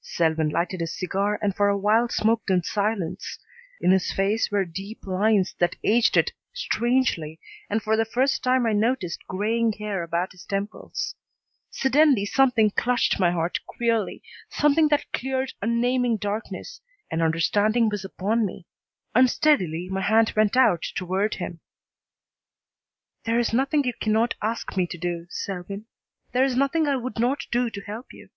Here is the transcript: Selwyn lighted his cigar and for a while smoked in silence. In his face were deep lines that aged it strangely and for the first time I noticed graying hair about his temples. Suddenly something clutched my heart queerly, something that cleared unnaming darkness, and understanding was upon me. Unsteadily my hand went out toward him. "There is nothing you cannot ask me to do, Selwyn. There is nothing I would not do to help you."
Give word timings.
Selwyn 0.00 0.48
lighted 0.48 0.80
his 0.80 0.98
cigar 0.98 1.38
and 1.40 1.54
for 1.54 1.68
a 1.68 1.78
while 1.78 2.08
smoked 2.08 2.50
in 2.50 2.60
silence. 2.60 3.38
In 3.80 3.92
his 3.92 4.10
face 4.12 4.50
were 4.50 4.64
deep 4.64 5.06
lines 5.06 5.54
that 5.60 5.76
aged 5.84 6.16
it 6.16 6.32
strangely 6.52 7.38
and 7.70 7.80
for 7.80 7.96
the 7.96 8.04
first 8.04 8.42
time 8.42 8.66
I 8.66 8.72
noticed 8.72 9.24
graying 9.28 9.74
hair 9.74 10.02
about 10.02 10.32
his 10.32 10.44
temples. 10.44 11.14
Suddenly 11.70 12.24
something 12.26 12.72
clutched 12.72 13.20
my 13.20 13.30
heart 13.30 13.60
queerly, 13.64 14.24
something 14.48 14.88
that 14.88 15.12
cleared 15.12 15.52
unnaming 15.62 16.16
darkness, 16.16 16.80
and 17.08 17.22
understanding 17.22 17.88
was 17.88 18.04
upon 18.04 18.44
me. 18.44 18.66
Unsteadily 19.14 19.88
my 19.88 20.00
hand 20.00 20.32
went 20.34 20.56
out 20.56 20.82
toward 20.96 21.34
him. 21.36 21.60
"There 23.22 23.38
is 23.38 23.52
nothing 23.54 23.84
you 23.84 23.92
cannot 24.00 24.34
ask 24.42 24.76
me 24.76 24.88
to 24.88 24.98
do, 24.98 25.28
Selwyn. 25.30 25.86
There 26.32 26.42
is 26.44 26.56
nothing 26.56 26.88
I 26.88 26.96
would 26.96 27.20
not 27.20 27.46
do 27.52 27.70
to 27.70 27.80
help 27.82 28.12
you." 28.12 28.30